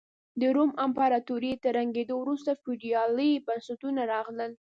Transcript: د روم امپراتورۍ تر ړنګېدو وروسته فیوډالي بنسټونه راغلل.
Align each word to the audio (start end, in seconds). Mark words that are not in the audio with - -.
د 0.39 0.41
روم 0.55 0.71
امپراتورۍ 0.85 1.53
تر 1.63 1.71
ړنګېدو 1.75 2.15
وروسته 2.19 2.51
فیوډالي 2.61 3.31
بنسټونه 3.47 4.01
راغلل. 4.13 4.51